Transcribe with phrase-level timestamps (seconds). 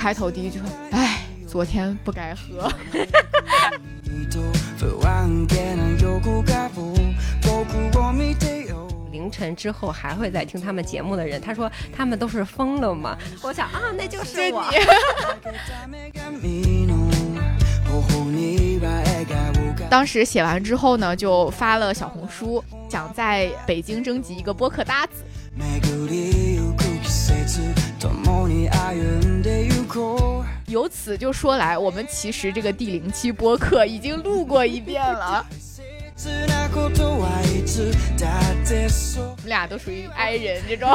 [0.00, 2.72] 开头第一句话，哎，昨天不该喝。
[9.12, 13.14] 凌晨之后还会再听他们节目的人，他说他们都是疯了吗？
[13.44, 14.64] 我想啊，那就是我。
[19.90, 25.22] 当时写完之后呢，就发了小红书，想在北京征集一个播客搭子。
[30.70, 35.44] 由此就说来，我们其实这个第零期播客已经录过一遍了。
[39.16, 40.88] 我们俩都属于 I 人这种，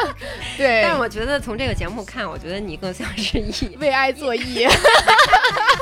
[0.58, 0.82] 对。
[0.82, 4.66] 但我觉得从这个节目看，我觉得你更像是 E，为爱作 E。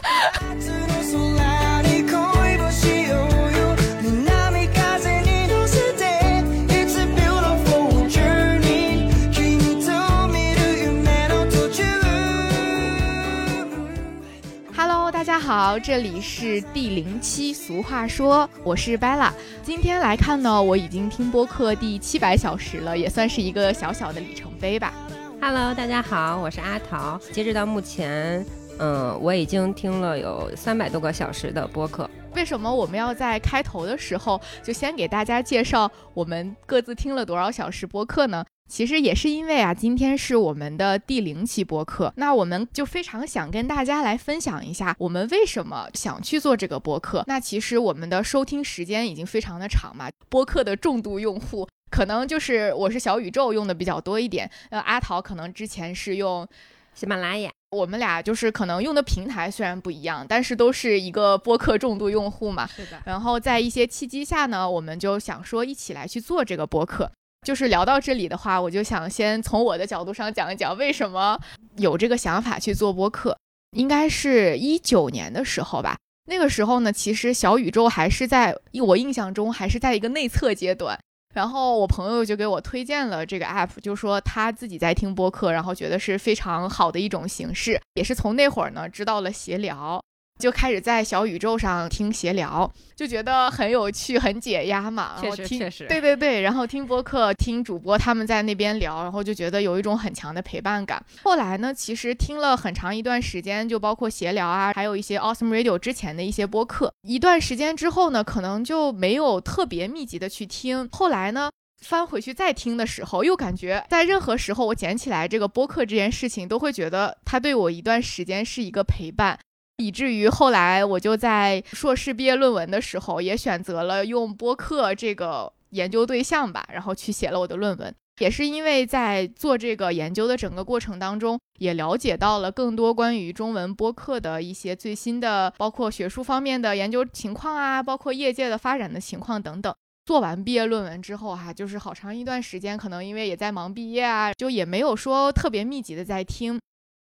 [15.50, 17.52] 好，这里是第零期。
[17.52, 19.32] 俗话说，我是 Bella。
[19.64, 24.94] 今天来看呢，我已经听播客第七百小时了，也算是一个小小的里程碑吧。
[25.40, 27.18] Hello，大家好，我是阿桃。
[27.32, 28.46] 截止到目前，
[28.78, 32.08] 嗯，我已经听了有三百多个小时的播客。
[32.36, 38.44] 为什么我们要在开头的时候就先给大家介绍我们各自听了多少小时播客呢？
[38.70, 47.24] 其实也是因为啊，今天是我们的第零期播客，那我们就非常想跟大家来分享一下，我们为什么想去做这个播客。
[47.26, 56.46] 那其实我们的收听时间已经非常的长嘛，播客的重度用户可能就是我是小宇宙用的比较多一点，呃，阿桃可能之前是用
[56.94, 62.68] 喜马拉雅，我们俩就是可能用的平台虽然不一样，但是都是一个播客重度用户嘛。
[62.68, 63.02] 是的。
[63.04, 67.10] 然后在一些契机下呢，我们就想说一起来去做这个播客。
[67.46, 71.38] 就是聊到这里的话，我就想先从我的角度上讲一讲为什么
[71.76, 73.36] 有这个想法去做播客。
[73.76, 75.96] 应该是一九年的时候吧，
[76.26, 80.98] 那个时候呢，其实小宇宙还是在我印象中还是在一个内测阶段。
[81.32, 87.80] 然后我朋友就给我推荐了这个 app，就说他自己在听播客，然后觉得是非常好的一种形式。
[87.94, 90.02] 也是从那会儿呢，知道了闲聊。
[90.40, 95.16] 就开始在小宇宙上听闲聊，就觉得很有趣、很解压嘛。
[95.20, 96.40] 确实，确实，对对对。
[96.40, 101.04] 然后听播客，听主播他们在那边聊，然后就觉得有一种很强的陪伴感。
[101.22, 106.92] 后来呢，其实听了很长一段时间，就包括闲聊啊，还有一些 Awesome Radio 之前的一些播客。
[107.02, 110.88] 一段时间之后呢，可能就没有特别密集的去听。
[110.90, 111.50] 后来呢，
[111.84, 119.38] 翻回去再听的时候，又感觉在任何时候我捡起来这个播客这件事情，都会觉得它对我一段时间是一个陪伴。
[119.80, 127.94] 以至于后来我就在硕士毕业论文的时候，也选择了用播客这个研究对象吧，然后去写了我的论文。
[128.18, 139.74] 也是因为在做这个研究的整个过程当中，也了解到了更多关于中文播客的一些最新的，包括学术方面的研究情况啊，包括业界的发展的情况等等。
[140.04, 146.60] 做完毕业论文之后哈，就是好长一段时间，可能因为也在忙毕业啊，就也没有说特别密集的在听。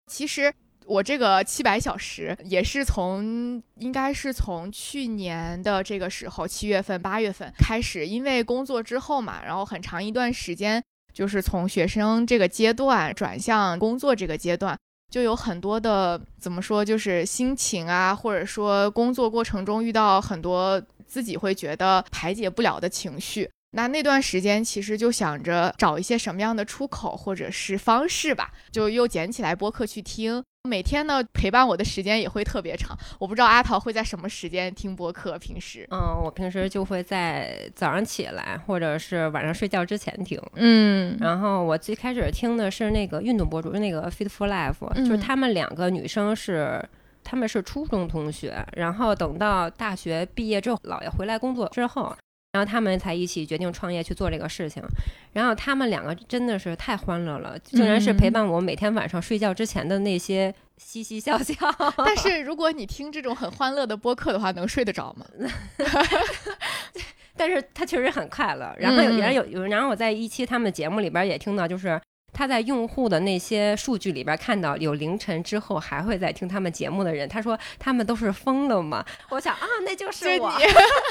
[0.09, 0.53] 其实。
[0.89, 10.83] 我这个七百小时也是从，应该是从去年的这个时候，七月份、八月份开始，因为工作之后嘛，然后很长一段时间，
[11.13, 14.75] 就是从学生这个阶段转向工作这个阶段，
[15.11, 23.47] 就有很多的怎么说，就是心情啊，或者说工作过程中遇到很多自己会觉得排解不了的情绪。
[23.73, 30.43] 那那段时间其实就想着找一些什么样的出口或者是方式吧，就又捡起来播客去听。
[30.67, 32.97] 每天呢，陪伴我的时间也会特别长。
[33.17, 35.39] 我不知道阿桃会在什么时间听播客。
[35.39, 40.39] 平时，嗯，我平时就会在早上起来，或者是晚上睡觉之前听。
[40.55, 46.83] 嗯，然后我最开始听的是那个运动博主，那个 Fit for Life，就是他们两个女生是，
[47.23, 52.13] 他们是初中同学，然后等到大学毕业之后，姥爷回来工作之后。
[52.53, 54.81] 然后他们才一起决定创业去做这个事情，
[55.33, 61.53] 然后他们两个真的是太欢乐了，竟然是陪伴我每天晚上睡觉之前的那些嘻嘻笑笑。
[61.97, 65.25] 但是如果你听这种很欢乐的播客的话，能睡得着吗？
[67.37, 68.75] 但是他确实很快乐。
[68.79, 72.01] 然后有人有有，然后我在一期他们节目里边也听到，就是。
[72.39, 79.05] 他在用户的那些数据里边看到有凌晨之后还会在听他们节目的人，他说他们都是疯了吗？
[79.31, 80.49] 我想啊，那就是我。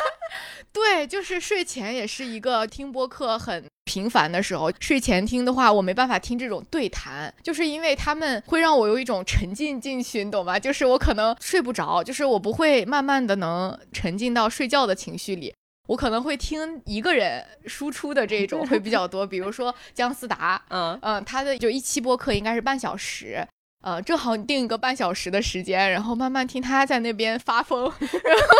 [0.72, 4.72] 对，就是睡前也是一个听播客很频繁的时候。
[4.80, 10.58] 睡前听的话，我没办法听这种对谈，就是因为他们会让我有一种沉浸进去，你懂吗？
[10.58, 15.52] 就是我可能睡不着，就是我不会慢慢的能沉浸到睡觉的情绪里。
[15.88, 23.46] 我可能会听一个人输出的这种会比较多，比如说姜思达，嗯嗯，他的就一期播客应该是半小时，
[23.82, 28.56] 呃，正好你定一个半小时的时间，然后慢慢听他在那边发疯， 然后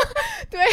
[0.48, 0.64] 对，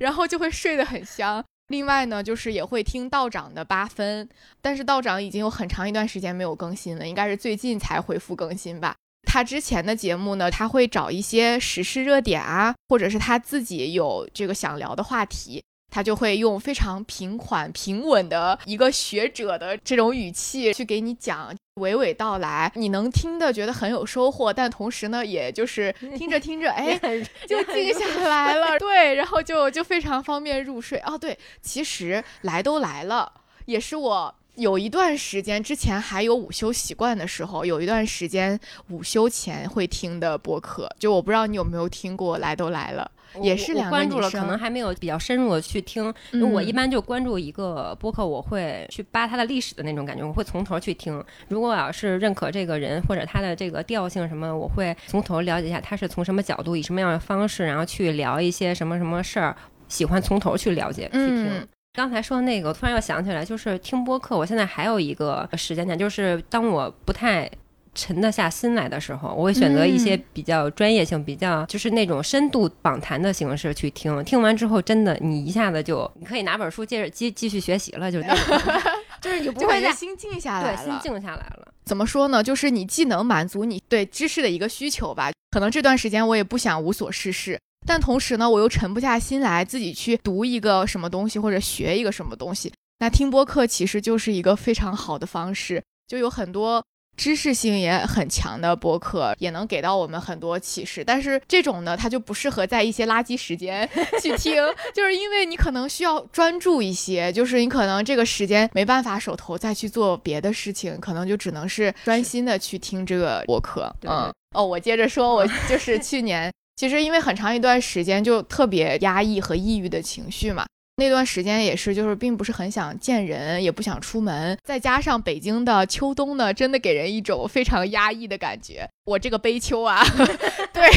[0.00, 1.42] 然后就会睡得很香。
[1.68, 4.28] 另外呢，就是也会听道长的八分，
[4.60, 8.94] 但是道长已经有很长一段时间没有更新了，应该是最近才恢复更新吧。
[9.22, 15.62] 他之前的节目呢，他会找一些时事热点啊，或者是他自己有这个想聊的话题。
[15.92, 26.98] 他就会用非常平缓、平稳的一个学者的这种语气去给你讲，娓娓道来，你能听的觉得很有收获，但同时呢，也就是听着听着，哎，
[27.46, 30.98] 就静下来了， 对，然后就就非常方便入睡。
[31.00, 33.30] 哦，对，其实来都来了，
[33.66, 43.10] 也是我有一段时间之前还有午休习惯的时候，有一段时间午休前会听的播客，就我不知道你有没有听过，来都来了。
[43.40, 46.12] 也是两关注了，可能还没有比较深入的去听。
[46.52, 51.22] 我一般就关注一个播客，我会去扒它的历史的那种感觉，我会从头去听。
[51.48, 59.56] 如果我要是认可这个人或者他的这个调性什么，我会从头了解一下他是从什么角度，以什么样的方式，然后去聊一些什么什么事儿。
[59.88, 61.68] 喜欢从头去了解去听。
[61.92, 64.36] 刚才说的那个，我突然又想起来，就是听播客。
[64.36, 67.50] 我现在还有一个时间点，就是当我不太。
[67.94, 74.24] 沉得下心来的时候，我会选择一些比较专业性、比较就是那种深度访谈的形式去听。
[74.24, 78.58] 听完之后，真的你一下子就你可以拿本书接着继继续学习了，就那种，
[79.20, 81.68] 就是你不会再心静下来了，对，心静下来了。
[81.84, 82.42] 怎么说呢？
[82.42, 85.30] 就是你既能满足你对知识的一个需求吧。
[85.50, 92.72] 可能这段时间我也不想无所事事，但同时呢，我又沉不下心来自己去读一个什么东西或者学一个什么东西。
[93.00, 96.82] 那听播客其实就是一个非常好的方式，就有很多。
[97.16, 101.04] 知识性也很强的播客，也能给到我们很多启示。
[101.04, 103.88] 但是这种呢，它就不适合在一些垃圾时间
[104.20, 104.54] 去听，
[104.94, 113.94] 就是因为你可能需要专注一些，就是你可能这个时间没办法手头再去做别的事情，可能就只能是专心的去听这个播客。
[114.02, 120.64] 嗯，哦，我接着说，我就是去年，其实因为很长一段时间就特别压抑和抑郁的情绪嘛。
[121.02, 128.88] 那段时间也是，就是并不是很想见人，也不想出门，再加上北京的秋冬呢，真的给人一种非常压抑的感觉。
[129.04, 130.00] 我这个悲秋啊，
[130.72, 130.88] 对，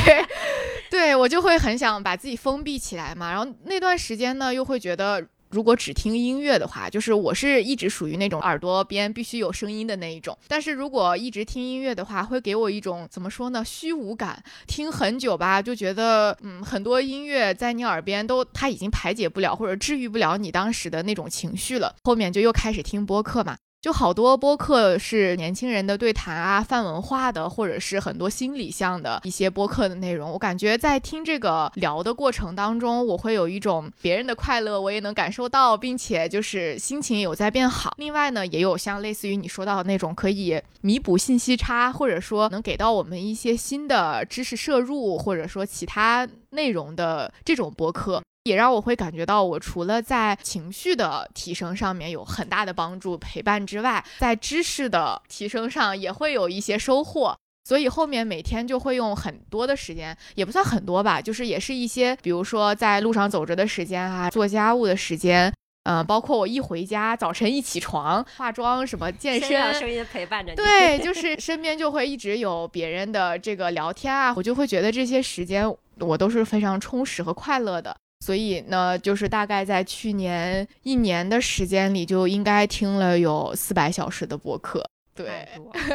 [0.91, 3.31] 对我就会很想把自己封闭起来嘛。
[3.31, 5.25] 然后那段时间呢，又会觉得。
[5.55, 10.37] 如果只听音乐的话，就是我是一直属于那种耳朵边必须有声音的那一种。
[10.49, 14.43] 但是如果一直听音乐的话，会给我一种怎么说呢，虚无感。
[14.67, 21.95] 听很久吧，就觉得嗯，很多音乐在你耳边都它已经排解不了或者治愈不了你当时的那种情绪了。
[22.03, 23.55] 后面就又开始听播客嘛。
[23.85, 30.31] 就好多播客是年轻人的对谈啊，泛文化的，或者是很多心理向的一些播客的内容。
[30.31, 37.93] 我感觉在听这个聊的过程当中，我会有一种别人的快乐，我也能感受到，并且就是心情有在变好。
[37.99, 48.19] 另外呢，也有像类似于你说到的那种可以弥补信息差，或者说能给到我们一些新的知识摄入，或者说其他内容的这种播客。
[48.45, 57.35] 也让我会感觉到，我除了在情绪的提升上面有很大的帮助陪伴之外，在知识的提升上也会有一些收获。
[57.67, 65.51] 所以后面每天就会用很多的时间，也不算很多吧，就是也是一些，比如说在路上走着的时间啊，做家务的时间，
[65.85, 70.55] 嗯，包括我一回家，早晨一起床，化妆什么健身，声音陪伴着你。
[70.55, 75.67] 对，就 是身边就会一直有别人的这个聊天啊，我就会觉得这些时间
[75.97, 77.97] 我都是非常充实和快乐的。
[78.19, 84.83] 所以呢，就是大概在去年一年的时间里，就应该听了有四百小时的播客。
[85.13, 85.47] 对，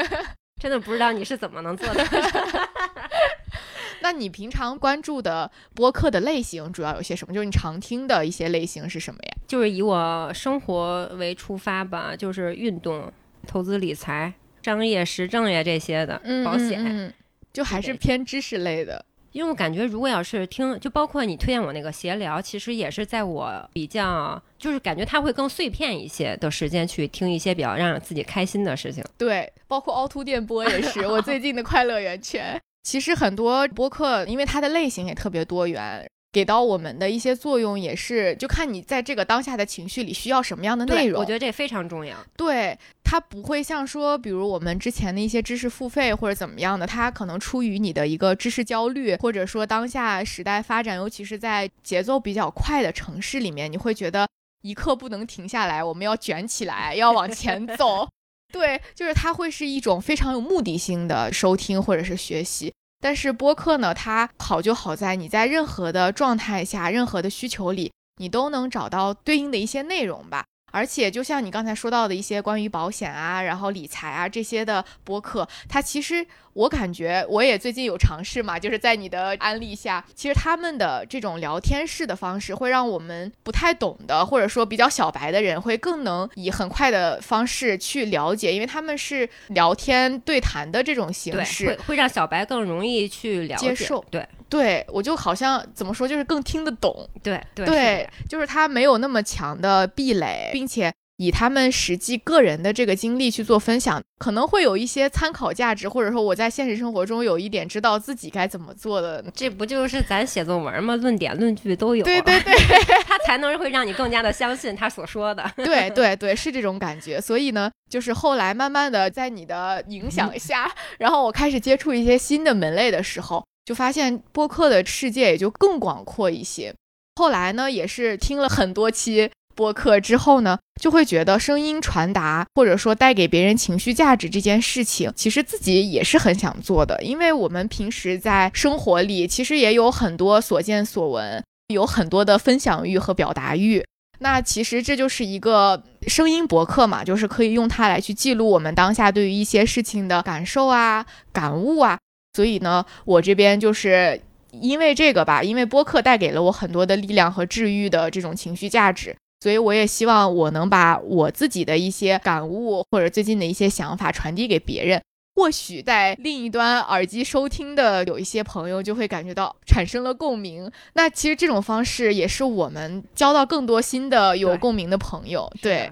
[0.61, 2.07] 真的不知道你是怎么能做的。
[4.03, 7.35] 那你平常关注的播客的类型主要有些什么？
[7.35, 9.35] 就是你常听的一些类型是什么呀？
[9.47, 13.13] 就是以我生活为出发吧，就是运动、
[13.47, 17.13] 投资理财、商业时政呀这些的，保险，
[17.53, 19.05] 就还是偏知识类的。
[19.33, 29.05] 因为我感觉，如果要是听，就包括你推荐我那个闲聊，其实也是在我比较，就是感觉它会更碎片一些的时间去听一些比较让自己开心的事情。
[29.17, 32.61] 对，包括凹凸电波也是我最近的快乐源泉。
[32.83, 36.09] 其实很多播客，因为它的类型也特别多元。
[36.33, 41.21] 给到我们的一些作用也是，就看你在这个当下的情绪里需要什么样的内容。
[41.21, 42.17] 我觉得这非常重要。
[42.37, 54.29] 对，它不会像说，比如我们之前的一些知识付费或者怎么样的，它可能出于你的一个知识焦虑，或者说当下时代发展，尤其是在节奏比较快的城市里面，你会觉得
[54.63, 58.07] 一刻不能停下来，我们要卷起来，要往前走。
[58.53, 62.73] 对，就是它会是一种非常有目的性的收听或者是学习。
[63.01, 70.45] 但是播客呢，它好就好在你在任何的状态下、任何的需求里，你都能找到对应的一些内容吧。
[70.73, 93.69] 而且，就像你刚才说到的一些关于保险啊，然后理财啊这些的播客，它其实我感觉我也最近有尝试嘛，就是在你的安利下，其实他们的这种聊天式的方式，会让我们不太懂的，或者说比较小白的人，会更能以很快的方式去了解，因为他们是聊天对谈的这种形式，会会让小白更容易去了解。
[93.69, 97.09] 接受，对对，我就好像怎么说，就是更听得懂。
[97.23, 100.51] 对对，就是他没有那么强的壁垒。
[100.53, 109.23] 并且以他们实际个人的这个经历去做分享，可能会有一些参考价值，或者说我在现实生活中有一点知道自己该怎么做的。
[109.35, 110.97] 这不就是咱写作文吗？
[110.97, 112.03] 论点论据都有。
[112.07, 112.55] 对对对，
[113.05, 115.45] 他才能会让你更加的相信他所说的。
[115.57, 117.21] 对对对，是这种感觉。
[117.21, 126.75] 所以呢，就是后来慢慢的在你的影响下，然后我开始接触一些新的门类的时候，就发现播客的世界也就更广阔一些。
[127.17, 129.31] 后来呢，也是听了很多期。
[129.61, 136.99] 播客之后呢，就会觉得声音传达或者说带给别人情绪价值这件事情，其实自己也是很想做的。
[137.03, 143.85] 因为我们平时在生活里，其实也有很多所见所闻，有很多的分享欲和表达欲。
[144.21, 151.99] 那其实这就是一个声音博客嘛，就是可以用它来去记录我们当下对于一些事情的感受啊、感悟啊。
[152.33, 154.19] 所以呢，我这边就是
[154.53, 159.15] 因为这个吧，因为播客带给了我很多的力量和治愈的这种情绪价值。
[159.41, 165.03] 所以我也希望我能把我自己的一些感悟或者最近的一些想法传递给别人，
[165.35, 170.71] 或许在另一端耳机收听的有一些朋友就会感觉到产生了共鸣。
[170.93, 175.51] 那其实这种方式也是我们交到更多新的有共鸣的朋友。
[175.63, 175.91] 对。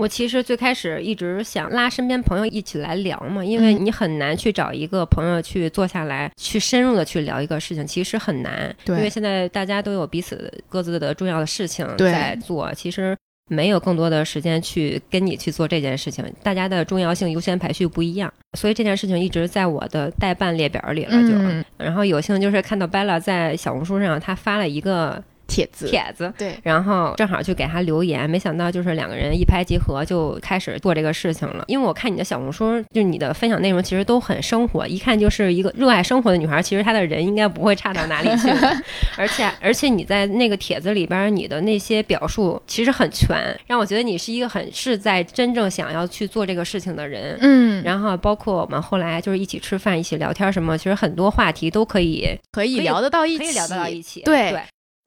[0.00, 8.74] 我其实最开始一直想拉身边朋友一起来聊嘛，因为你很难去找一个朋友去坐下来去深入的去聊一个事情，其实很难。
[8.82, 13.14] 对，因为现在大家都有彼此各自的重要的事情在做，其实
[13.50, 16.24] 没有更多的时间去跟你去做这件事情。
[16.42, 21.12] 大家的重要性优先排序不一样，所以这件事情一直在我的代办列表里了。
[21.28, 21.34] 就，
[21.76, 25.22] 然后有幸就是看到 Bella 在小红书上，他发了一个。
[25.50, 31.64] 帖子，帖子，对，然后正好去给他留言，没想到就是两个人一拍即合，就开始做这个事情了。
[31.66, 36.62] 因为我看你的小红书，就你的分享内容其实都很生活，一看就是一个热爱生活的女孩。
[36.62, 38.48] 其实她的人应该不会差到哪里去，
[39.18, 47.36] 而且而且你在那个帖子里边，你的那些表述其实很全，让我觉得你是一个很是在真正想要去做这个事情的人。
[47.40, 54.60] 嗯，然后包括我们后来就是一起吃饭、一起聊天什么，其实很多话题都可以可以聊得到一起，可以聊得到一起，对对。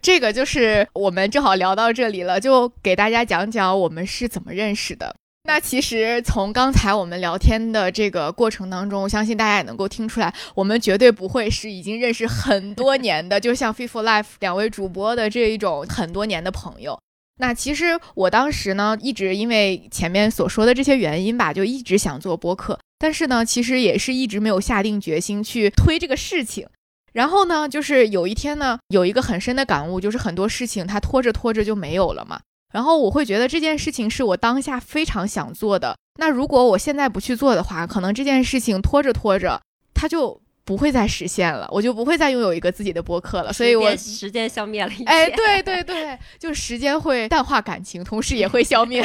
[0.04, 5.16] 这个就是我们正好聊到这里了，就给大家讲讲我们是怎么认识的。
[5.46, 17.00] 那其实从刚才我们聊天的这个过程当中，我相信大家也能够听出来，我们绝对不会是已经认识很多年的，就像 f i f o Life 两位主播的这一种很多年的朋友。
[17.40, 26.68] 那其实我当时呢，一直因为前面所说的这些原因吧，就一直想做播客，但是呢，其实也是一直没有下定决心去推这个事情。
[27.14, 32.42] 然后呢，就是有一天呢，有一个很深的感悟，就是很多事情它拖着拖着就没有了嘛。
[32.74, 35.96] 然后我会觉得这件事情是我当下非常想做的。
[36.20, 39.62] 那如果我现在不去做的话，可能这件事情拖着拖着，
[39.94, 43.54] 它就不会再实现了，我就不会再拥有一个自己的播客了。
[43.54, 45.04] 所以，我时间消灭了一切。
[45.04, 49.04] 哎，对对对，就时间会淡化感情，同时也会消灭，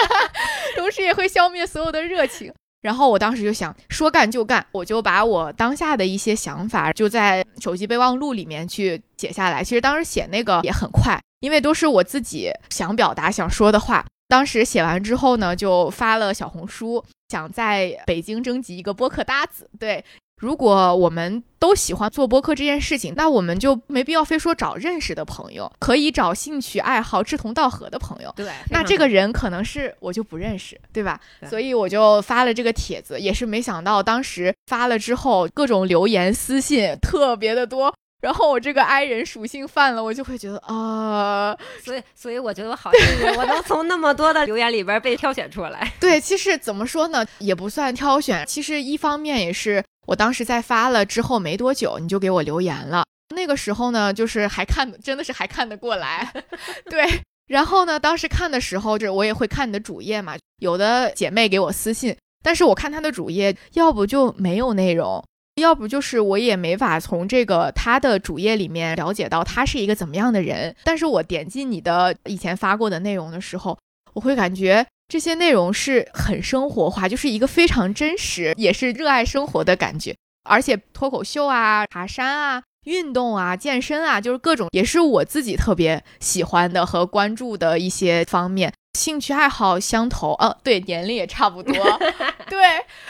[0.76, 2.50] 同时也会消灭所有的热情。
[2.84, 9.64] 然后我当时就想说干就干，我就把我当下的一些想法就在手机备忘录里面去写下来。
[9.64, 14.04] 其实当时写那个也很快，因为都是我自己想表达、想说的话。
[14.28, 19.66] 当时写完之后呢，就发了小红书，想在北京征集一个播客搭子。
[19.78, 20.04] 对。
[20.36, 28.32] 如果我们都喜欢做播客这件事情，那我们就没必要非说找认识的朋友，可以找兴趣爱好志同道合的朋友。
[28.36, 31.18] 对，那这个人可能是我就不认识，对吧？
[31.48, 37.94] 所以我就发了这个帖子，也是没想到当时发了之后，各种留言私信特别的多。
[38.20, 45.92] 然后我这个 I 人属性犯了，我就会觉得啊，所以所以我觉得我好幸运，我能从那么多的留言里边被挑选出来。
[46.00, 49.82] 对，其实怎么说呢，也不算挑选，其实一方面也是。
[50.06, 53.04] 我当时在发了之后没多久，你就给我留言了。
[53.34, 56.32] 那个时候呢，就是还看，真的是还看得过来。
[56.90, 57.04] 对，
[57.46, 60.36] 然后呢，当时看的时候，这我也会看你的主页嘛。
[60.60, 65.24] 有的姐妹给我私信，但是我看她的主页，要不就没有内容，
[65.56, 70.74] 要不就是我也没法从这个她的主页里面了解到她是一个怎么样的人。
[70.84, 73.76] 但是我点击你的以前发过的内容的时候，
[74.12, 74.86] 我会感觉。
[75.08, 80.14] 这些内容是很生活化，就是一个非常真实，也是热爱生活的感觉。
[80.48, 88.72] 而且脱口秀啊、爬山啊、运动啊、健身啊，就是各种，也是我自己特别喜欢的和关注的一些方面。
[88.98, 91.74] 兴趣爱好相投，呃，对，年龄也差不多，
[92.48, 92.58] 对，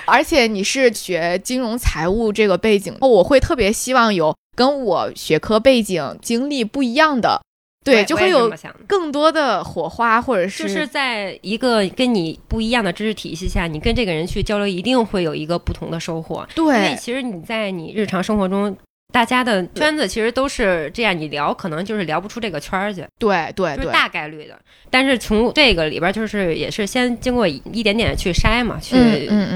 [0.06, 7.42] 而且你是学金融财务这个背景，我会特别希望有跟我学科背景经历不一样的。
[7.85, 8.50] 对，就会有
[8.88, 16.49] 更多的火花，或者是就是在一个跟你不一样的知识体系下，你跟这个人去交流，一定会有一个不同的收获。
[16.55, 18.75] 对，因为其实你在你日常生活中，
[19.12, 23.05] 大家的圈子其实都是这样，你聊可能就是聊不出这个圈儿去。
[23.19, 24.59] 对对对，大概率的。
[24.88, 28.97] 但是从这个里边，就是也是先经过一点点去筛嘛，去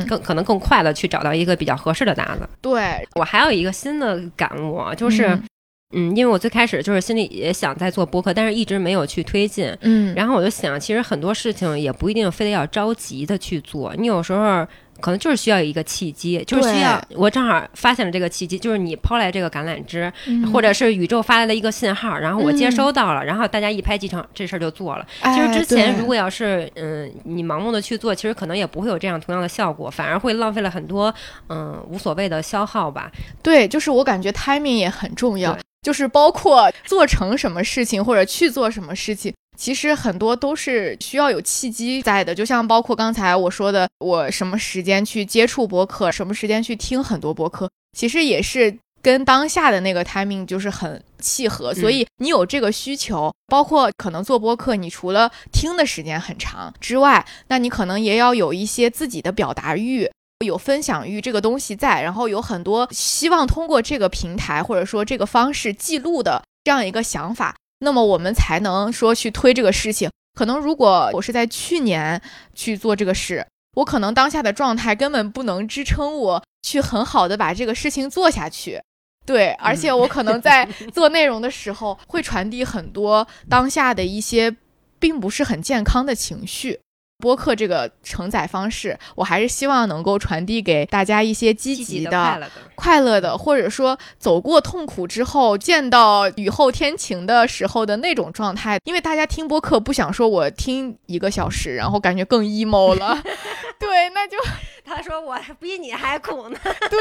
[0.06, 2.46] 更可能更快的去找到一个比较合适的搭子。
[2.60, 5.40] 对我还有一个新的感悟，就是。
[5.92, 9.74] 嗯，因为我最开始就是心里也想在做播客，但是一直没有去推进。
[9.80, 14.66] 嗯，然后我就想，其实很多事情也不一定非得要着急的去做，你有时候
[15.00, 20.12] 可能就是需要一个契机，就是需要我正好发现了这个契机，就是你抛来这个橄榄枝，
[20.52, 25.06] 或者是宇宙发来的一个信号，然后我接收到了，然后大家一拍即成，这事儿就做了。
[25.34, 31.14] 其实之前如果要是嗯你盲目的去做，其实可能也不会有这样同样的效果，反而会浪费了很多
[31.48, 33.10] 嗯无所谓的消耗吧。
[33.42, 35.56] 对，就是我感觉 timing 也很重要。
[35.82, 42.34] 就是包括做成什么事情或者去做什么事情，其实很多都是需要有契机在的。
[42.34, 51.72] 就像包括刚才我说的，我什么时间去接触播客，什么时间去听很多播客，其实也是跟当下的那个 timing 就是很契合。
[51.74, 60.10] 所以你有这个需求，包括可能做播客，你除了听的时间很长之外，那你可能也要有一些自己的表达欲。
[60.46, 70.08] 有分享欲这个东西在，然后有很多希望通过这个平台或者说这个方式记录的这样一个想法，那么我们才能说去推这个事情。
[70.34, 72.22] 可能如果我是在去年
[72.54, 78.80] 去做这个事，我可能当下的状态根本不能支撑我去很好的把这个事情做下去。
[79.26, 84.54] 对，而且我可能在 做内容的时候会传递很多当下的一些
[85.00, 86.78] 并不是很健康的情绪。
[87.18, 98.78] 播客这个承载方式，我还是希望能够传递给大家一些积极的、快乐的，或者说走过痛苦之后见到雨后天晴的时候的那种状态。
[98.84, 103.20] 因为大家听播客不想说我听一个小时，然后感觉更 emo 了。
[103.80, 104.36] 对，那就
[104.88, 106.58] 他说我比你还苦呢。
[106.64, 106.98] 对，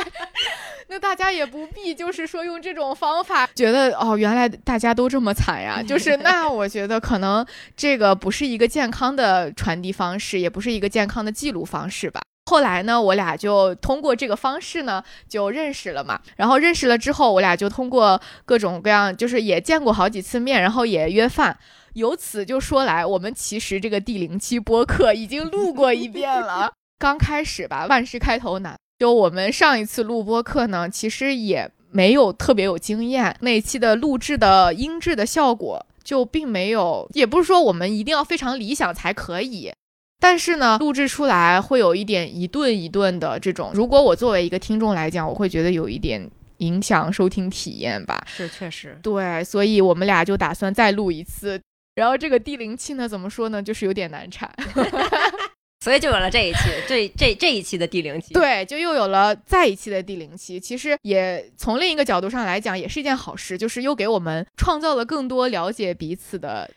[0.88, 5.82] 那大家也不必就是说用这种方法，觉得哦，原来大家都这么惨呀。
[5.82, 7.44] 就是 那我觉得可能
[7.76, 9.50] 这个不是一个健康的。
[9.56, 12.20] 传递方式也不是一个健康的记录方式吧。
[12.50, 16.20] 后来呢，我俩就通过这个方式呢就认识了嘛。
[16.36, 21.58] 然后认识了之后，我俩就通过各种各样，就是也见过好几次面，然后也约饭。
[21.94, 26.72] 由此就说来，我们其实这个第零期播客已经录过一遍了。
[27.00, 28.76] 刚开始吧，万事开头难。
[28.98, 35.86] 就我们上一次录播课呢，其实也没有特别有经验，那一期的录制的音质的效果。
[36.02, 39.70] 就并没有，也不是说我们一定要非常理想才可以，
[40.18, 43.70] 但是呢，录制出来会有一点一顿一顿的这种。
[43.74, 48.20] 如果我作为一个听众来讲，我会觉得有一点影响收听体验吧。
[48.26, 51.60] 是，确实，对，所以我们俩就打算再录一次。
[51.94, 54.50] 然后这个第零期呢，怎么说呢，就是有点难产。
[55.82, 60.60] 所以就有了这一期， 这这这一期的第零期，对，就又有了再一期的第零期。
[60.60, 66.70] 其实也从另一个角度上来讲，也是一件好事，就是又给我们创造了更多了解彼此的。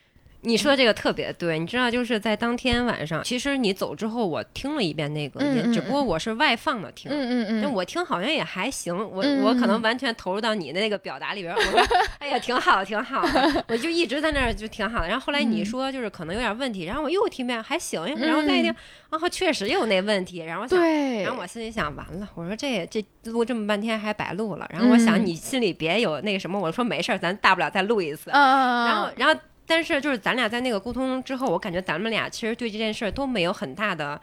[0.46, 11.80] 你说的这个特别对，你知道就是在当天晚上，其实你走之后，我听了一遍那个音，只不过我是外放的听，嗯嗯嗯，但我听好像也还行，我我可能完全投入到你的那个表达里边，我说
[12.20, 13.26] 哎呀挺好挺好，
[13.68, 15.08] 我就一直在那儿就挺好的。
[15.08, 18.76] 然后后来你说就是可能有点问题，然后我又听遍还行呀，然后再一听，
[19.10, 20.78] 然后确实有那问题，然后想，
[21.24, 29.40] 然后我心里想完了，我说这这录这么半天还白录了，然后我想你心里别有那个什么，我说没事儿，咱大不了再录一次，然后然后。
[29.66, 34.20] 但是就是咱俩在那个沟通之后，我感觉咱们俩其实对这件事都没有很大的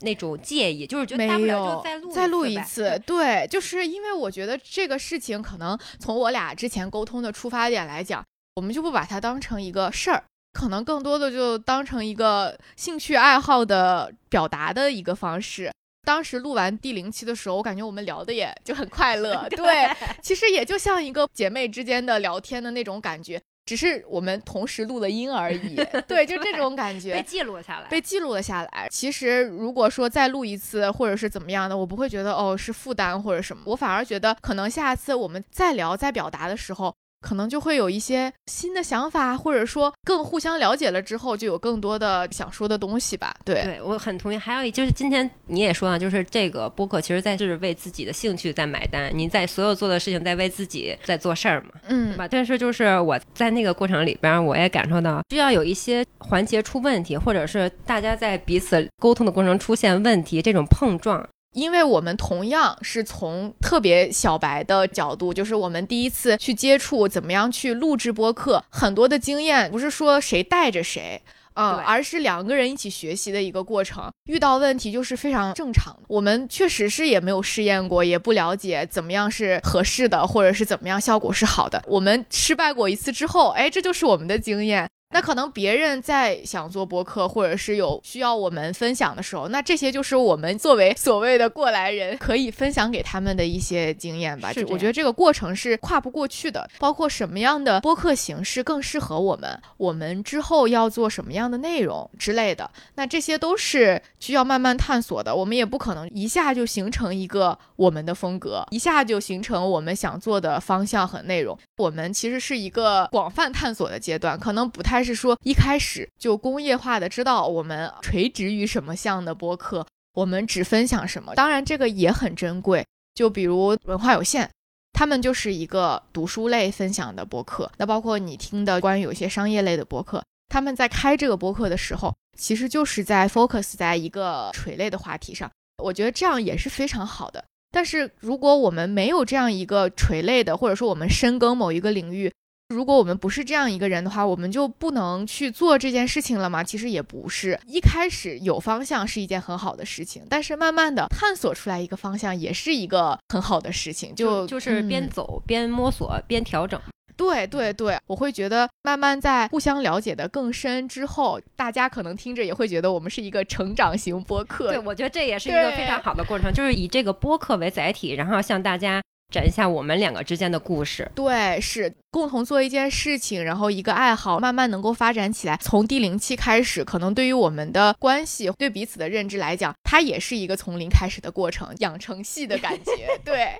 [0.00, 3.00] 那种介意，就是觉得大不了就再录再录一次。
[3.06, 8.24] 对，就是因为我觉得这个事情可能从我俩之前沟通的出发点来讲，
[8.56, 15.70] 我们就不把它当成一个事儿，可能更多的就当成一个兴趣爱好的表达的一个方式。
[16.02, 19.46] 当时录完第零期的时候，我感觉我们聊的也就很快乐。
[19.54, 19.88] 对，
[20.22, 23.40] 其实也就像一个姐妹之间的聊天的那种感觉。
[23.66, 25.76] 只是我们同时录了音而已，
[26.08, 28.88] 对，就这种感觉被记录下来，被记录了下来。
[28.90, 43.34] 其实如果说再录一次，或者是怎么样的，我不会觉得哦是负担或者什么，我反而觉得可能下次我们再聊、再表达的时候，可能就会有一些新的想法，或者说更互相了解了之后，就有更多的想说的东西吧。
[43.44, 44.36] 对，对我很同意。
[44.38, 52.28] 还有一就是今天你也说了，就是这个播客其实在是为自己的兴趣在买单，你在所有做的事情在为自己在做事儿嘛，嗯，对吧？
[52.28, 61.28] 但是就是我在那个过程里边，我也感受到需要有一些环节出问题，或者是大家在彼此沟通的过程出现问题，这种碰撞。
[61.52, 71.20] 因为我们同样是从特别小白的角度，就是我们第一次去接触怎么样去录制播客，很多的经验不是说谁带着谁，
[71.54, 74.08] 嗯，而是两个人一起学习的一个过程。
[74.26, 75.96] 遇到问题就是非常正常。
[76.06, 81.82] 我们确实是也没有试验过，也不了解怎么样是合适的，或者是怎么样效果是好的。
[81.88, 84.88] 我们失败过一次之后，哎，这就是我们的经验。
[85.12, 94.52] 那可能别人在想做播客，或者是有需要我们分享的时候，那这些就是我们作为所谓的过来人可以分享给他们的一些经验吧。
[94.52, 105.34] 就我觉得这个过程是跨不过去的，包括什么样的播客形式更适合我们，我们之后要做什么样的内容之类的，那这些都是需要慢慢探索的。
[105.34, 111.58] 我们也不可能一下就形成一个我们的风格，一下就形成我们想做的方向和内容。
[111.78, 114.99] 我们其实是一个广泛探索的阶段，可能不太。
[115.00, 121.34] 还是说一开始就工业化的知道我们垂直于什么项的播客，我们只分享什么？
[121.34, 122.84] 当然这个也很珍贵。
[123.14, 124.46] 就比如文化有限，
[124.92, 127.72] 他们就是一个读书类分享的播客。
[127.78, 135.50] 那包括你听的关于有些商业类的播客，他们在开这个播客的时候，其实就是在 focus 在一个垂类的话题上。
[135.82, 137.42] 我觉得这样也是非常好的。
[137.70, 142.30] 但是如果我们没有这样一个垂类的，或者说我们深耕某一个领域，
[142.70, 146.62] 如果我们不是这样一个人的话，我们就不能去做这件事情了吗？
[146.62, 156.80] 其实也不是，一开始有方向是一件很好的事情，但是慢慢的探索出来一个方向也是一个很好的事情，就就是边走边摸索边调整。
[157.16, 164.68] 对对对，我会觉得慢慢在互相了解的更深之后，大家可能听着也会觉得我们是一个成长型播客。
[164.68, 169.02] 对，我觉得这也是一个非常好的过程，就是以这个播客为载体，然后向大家。
[169.32, 175.56] 展一下我们两个之间的故事，对，是共同做一件事情，然后一个爱好，慢慢能够发展起来。
[175.60, 183.08] 从第零期开始，可能对于我们的关系、对彼此的认知来讲，它也是一个从零开始的过程，养成系的感觉。
[183.24, 183.54] 对，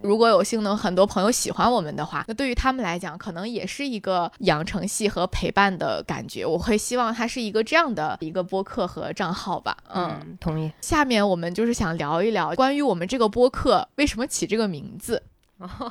[0.00, 6.46] 如果有幸能很多朋友喜欢我们的话，那对于他们来讲，可能也是一个养成系和陪伴的感觉。
[6.46, 9.76] 我会希望它是一个这样的一个播客和账号吧。
[9.92, 10.70] 嗯，同意。
[10.80, 14.28] 下面我们就是想聊一聊关于我们这个播客为什么。
[14.28, 15.22] 起这个名字？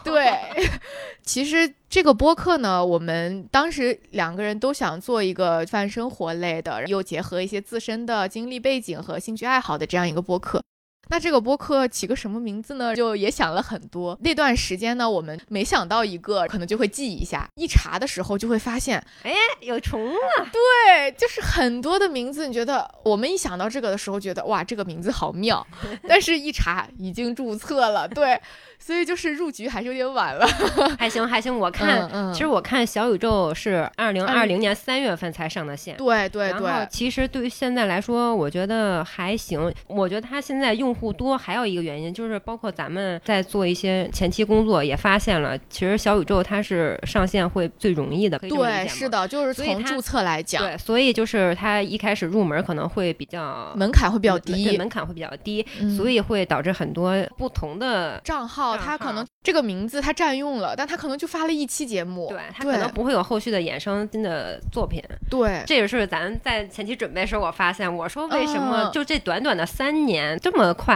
[0.04, 0.32] 对，
[1.24, 10.62] 其实这个播客呢，我们当时两个人都想做一个泛生活类的，又结合一些自身的经历背景和兴趣爱好的这样一个播客。
[11.10, 12.96] 那这个播客起个什么名字呢？
[12.96, 14.18] 就也想了很多。
[14.22, 17.48] 那段时间呢，我们没想到一个，可能就会记一下。
[17.56, 20.48] 一查的时候就会发现，哎，有虫了！
[20.52, 22.48] 对，就是很多的名字。
[22.48, 25.66] 你觉得我们一想到这个的时候，觉得哇，这个名字好妙。
[26.08, 28.40] 但是一查已经注册了，对。
[28.80, 30.48] 所以就是入局还是有点晚了，
[31.00, 31.58] 还行还行。
[31.58, 35.98] 我看，其实我看小宇宙是二零二零年三月份才上的线。
[35.98, 36.88] 对对对。
[36.92, 39.74] 其实对于现在来说，我觉得还行。
[39.88, 48.38] 我觉得它现在用户多，还有一个原因就是，包括咱们在做一些前期工作，也发现了，其实小宇宙它是上线会最容易的。
[48.40, 50.64] 对，是的，就是从注册来讲。
[50.64, 58.76] 对，所以就是它一开始入门可能会比较门槛会比较低，门槛会比较低，所以会导致很多不同的账号。
[58.76, 65.04] 他可能这个名字他占用了，但他可能就发了一期节目，对他可能不会有后续的衍生新的作品。
[65.30, 70.87] 对，这也是咱在前期准备时候我发现，我说为什么就这短短的三年这么快？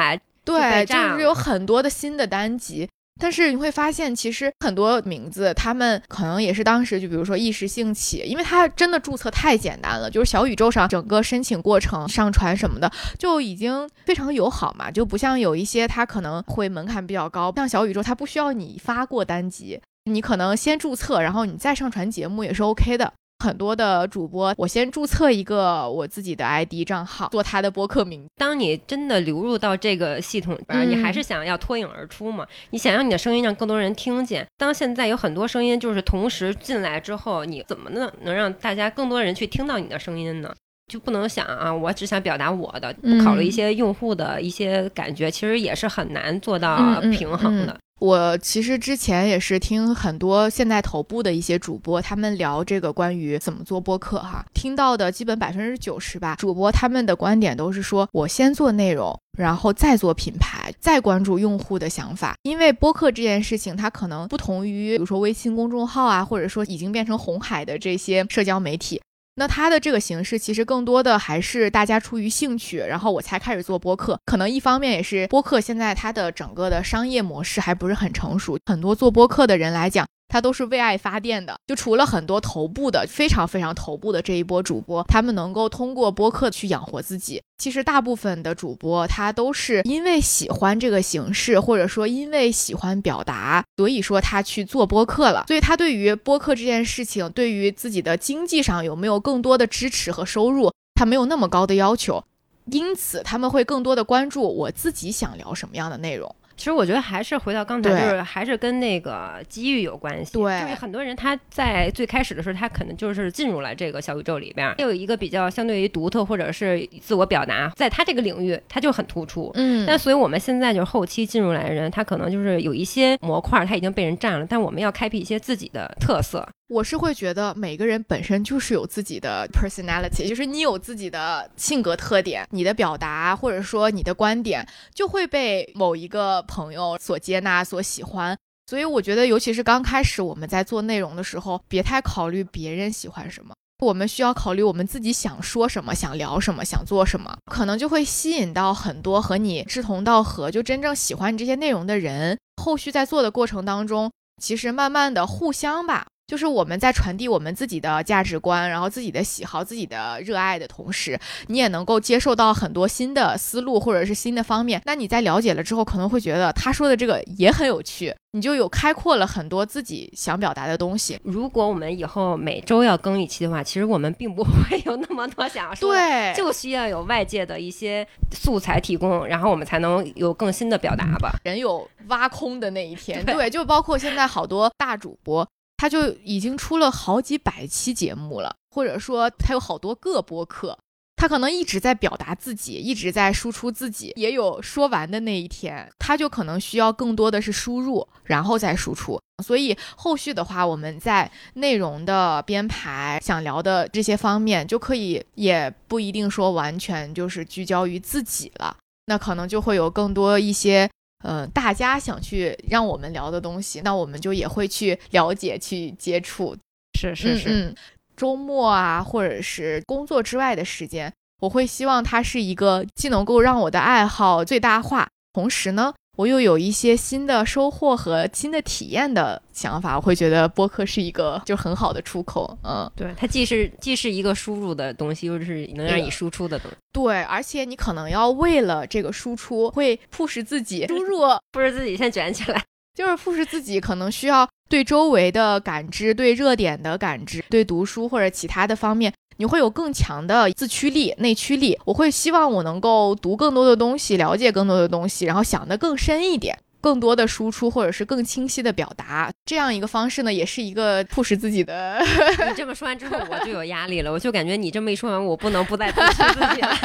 [0.43, 2.89] 对，就是有很多的新的单集。
[3.19, 23.13] 但是你会发现，其实很多名字，他们可能也是当时就比如说一时兴起，因为它真的注册太简单了，就是小宇宙上整个申请过程、上传什么的就已经非常友好嘛，就不像有一些它可能会门槛比较高，像小宇宙它不需要你发过单集，你可能先注册，然后你再上传节目也是 OK 的。
[23.41, 28.23] 很多的主播，我先注册一个我自己的 ID 账号，做他的播客名。
[28.37, 32.45] 当你真的流入到这个系统里边，你还是想要脱颖而出嘛？
[32.69, 34.45] 你想让你的声音让更多人听见。
[34.57, 40.53] 当现在有很多声音就是同时进来之后，你怎么能能让大家更多人去听到你的声音呢？
[40.91, 47.75] 就不能想啊，我只想表达我的，不考虑一些用户的一些感觉，其实也是很难做到平衡的。
[48.01, 62.33] 我其实之前也是听很多现在头部的一些主播，他们聊这个关于怎么做播客哈，听到的基本百分之九十吧，主播他们的观点都是说，我先做内容，然后再做品牌，再关注用户的想法。
[62.41, 68.99] 因为播客这件事情，它可能不同于，比如说微信公众号啊，或者说已经变成红海的这些社交媒体。
[69.35, 74.19] 那它的这个形式其实更多的还是大家出于兴趣，然后我才开始做播客。
[74.25, 80.05] 可能一方面也是播客现在它的整个的商业模式还不是很成熟，很多做播客的人来讲。
[80.31, 87.41] 他都是为爱发电的，就除了很多头部的非常非常头部的这一波主播，他们能够通过播客去养活自己。
[87.57, 95.43] 其实大部分的主播他都是因为喜欢这个形式，或者说因为喜欢表达，所以说他去做播客了。
[95.47, 102.23] 所以他对于播客这件事情，对于自己的经济上有没有更多的支持和收入，他没有那么高的要求，
[102.71, 106.33] 因此他们会更多的关注我自己想聊什么样的内容。
[106.61, 110.33] 其实我觉得还是回到刚才，就是还是跟那个机遇有关系。
[110.33, 119.49] 对，就是很多人他在最开始的时候，他可能就是进入了这个小宇宙里边，有一个比较相对于独特或者是自我表达，在他这个领域他就很突出。
[119.55, 126.47] 嗯，但所以我们现在就是后期进入来的人，他可能就是有一些模块他已经被人占了，但我们要开辟一些自己的特色。
[126.67, 138.37] 我是会觉得每个人本身就是有自己的 personality，就是你有自己的性格特点，你的表达或者说你的观点就会被某一个朋友所接纳、所喜欢。
[138.67, 152.37] 所以我觉得，尤其是刚开始我们在做内容的时候，别太考虑别人喜欢什么，我们需要考虑我们自己想说什么、想聊什么、想做什么，可能就会吸引到很多和你志同道合、就真正喜欢你这些内容的人。
[152.61, 154.11] 后续在做的过程当中，
[154.41, 156.07] 其实慢慢的互相吧。
[156.31, 164.81] 就是我们在传递我们自己的价值观，然后自己的喜好、自己的热爱的同时，你也能够接受到很多新的思路或者是新的方面。
[164.85, 171.19] 那你在了解了之后，可能会觉得他说的这个也很有趣，你就有开阔了很多自己想表达的东西。
[171.25, 181.33] 如果我们以后每周要更一期的话，其实我们并不 会有那么多想要说，对，就需要有外界的一些素材提供，然后我们才能有更新的表达吧。
[181.43, 185.45] 人有挖空的那一天，对，就包括现在好多大主播。
[185.81, 190.77] 他就已经出了好几百期节目了，或者说他有好多个播客，
[191.15, 199.19] 他可能一直在表达自己，一直在输出自己，也有说完的那一天，他就可能需要更多的是输入，然后再输出。
[199.43, 210.87] 所以后续的话，我们在内容的编排、想聊的这些方面，就可以也不一定说完全就是聚焦于自己了，那可能就会有更多一些。
[211.23, 216.55] 嗯，大家想去让我们聊的东西，那我们就也会去了解、去接触。
[216.99, 217.75] 是是是，
[218.15, 225.93] 周末啊，或者是工作之外的时间，我会希望它是一个既能够让我的爱好最大化，同时呢。
[226.17, 232.57] 我又有一些新的收获和新的体验的想法，我会觉得播客是一个就很好的出口。
[232.63, 236.77] 嗯，对，它既是既是一个输入的东西，又是能让你输出的东西。
[236.91, 241.21] 对，而且你可能要为了这个输出，会迫使自己输入，
[241.51, 242.61] 迫使自己先卷起来，
[242.93, 249.13] 就是迫使自己可能需要对周围的感知、对热点的感知、对读书或者其他的方面。
[249.37, 251.77] 你会有更强的自驱力、内驱力。
[251.85, 259.31] 我会希望我能够读更多的东西，了解更多的东西，然后想得更深一点，更多的输出或者是更清晰的表达。
[259.45, 261.99] 这样一个方式呢，也是一个促使自己的。
[262.47, 264.11] 你这么说完之后，我就有压力了。
[264.11, 266.77] 我就感觉你这么一说完，我不能不再自驱自己了。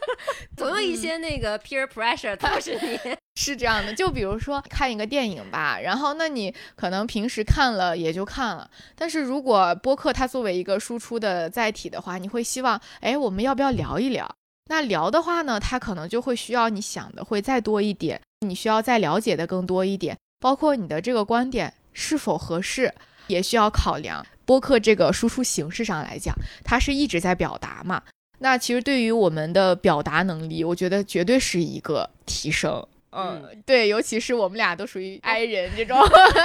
[0.56, 3.16] 总有一些那个 peer pressure 促使你。
[3.42, 14.30] 是这样的，就比如说看一个电影吧，然后那你可能平时看了也就看了，但是如果播客它作为一个输出的载体的话，你会希望，哎，我们要不要聊一聊？
[14.68, 22.92] 那聊的话呢，它可能就会需要你想的会再多一点，你需要再了解的更多一点，包括你的这个观点是否合适，
[23.26, 24.24] 也需要考量。
[24.44, 28.02] 播客这个输出形式上来讲，它是一直在表达嘛，
[28.40, 32.86] 那其实对于我们的表达能力，我觉得绝对是一个提升。
[33.12, 35.98] 嗯，对，尤其是我们俩都属于 I 人这种，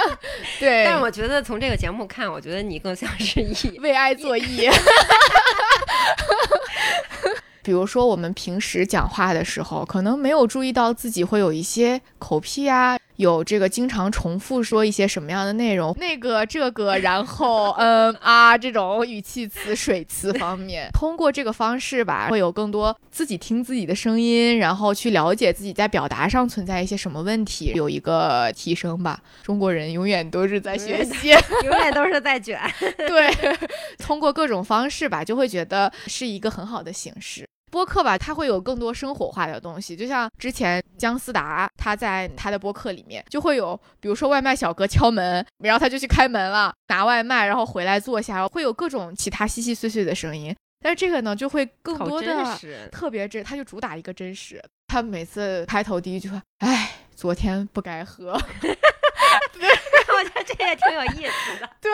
[0.58, 0.84] 对。
[0.84, 4.68] 但我觉得从这个节目看，我觉得你更像是 E，为 I 作 E。
[7.62, 12.96] 比如说，我们平时讲话的时候，可能没有注意到自己会有一些口癖啊。
[13.16, 29.20] 有这个经常重复说一些什么样的内容，那个这个，然后 嗯啊这种语气词水词方面， 通过这个方式吧，会有更多自己听自己的声音，然后去了解自己在表达上存在一些什么问题，有一个提升吧。
[29.42, 31.30] 中国人永远都是在学习，
[31.64, 32.60] 永远都是在卷。
[32.96, 33.58] 对，
[33.98, 37.46] 通过各种方式吧，就会觉得是一个很好的形式。
[37.76, 50.56] 播客吧，它会有更多生活化的东西，就像之前姜思达他在他的播客里面就会有，比如说外卖小哥敲门，然后他就去开门了，拿外卖，然后回来坐下，会有各种其他细细碎碎的声音。
[50.80, 52.58] 但是这个呢，就会更多的
[52.90, 54.62] 特别真，他就主打一个真实。
[54.88, 58.32] 他每次开头第一句话，哎，昨天不该喝。
[60.16, 61.68] 我觉得这也挺有意思的。
[61.80, 61.90] 对。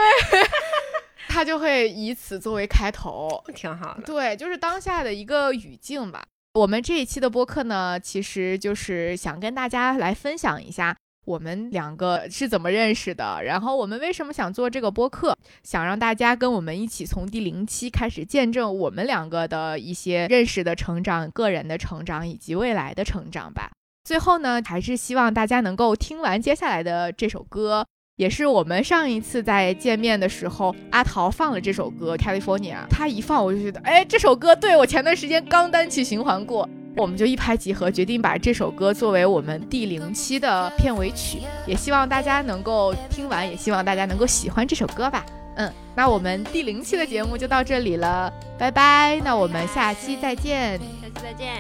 [1.32, 4.02] 他就会以此作为开头，挺好的。
[4.02, 6.22] 对，就是当下的一个语境吧。
[6.52, 23.70] 我们这一期的播客呢，其实就是想跟大家来分享一下我们两个是怎么认识的，然后我们为什么想做这个播客，想让大家跟我们一起从第零期开始见证我们两个的一些认识的成长、个人的成长以及未来的成长吧。
[24.04, 27.86] 最后呢，还是希望大家能够听完接下来的这首歌。
[28.22, 41.40] 也是我们上一次在见面的时候，阿桃放了这首歌《California》，他一放我就觉得，哎，这首歌对我前段时间刚单曲循环过，我们就一拍即合，决定把这首歌作为我们第零期的片尾曲。
[41.66, 45.26] 也希望大家能够听完，也希望大家能够喜欢这首歌吧。
[45.56, 49.20] 嗯，那我们第零期的节目就到这里了，拜拜。
[49.24, 51.56] 那我们下期再见，下期再见。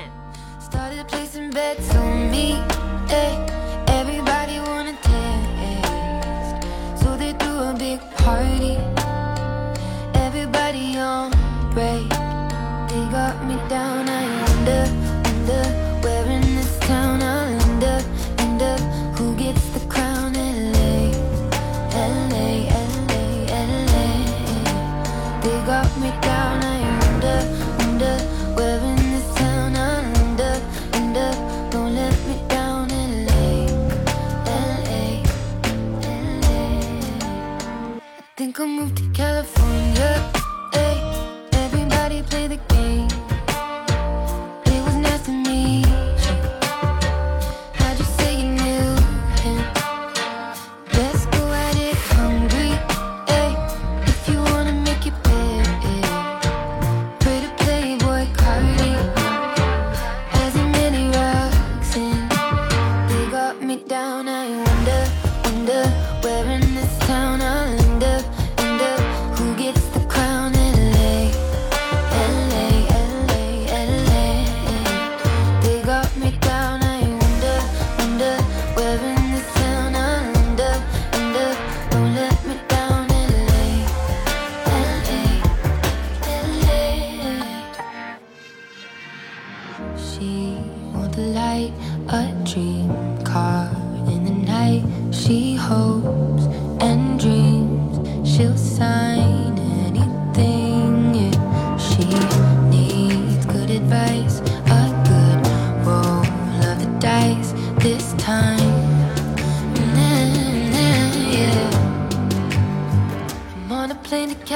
[7.82, 8.76] Big party.
[10.14, 11.30] Everybody on
[11.74, 12.08] break.
[12.88, 14.08] They got me down.
[14.08, 14.82] I wonder,
[15.24, 15.91] wonder
[38.52, 40.30] think I'll move to California.
[40.74, 42.71] Ay, everybody play the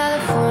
[0.07, 0.46] plane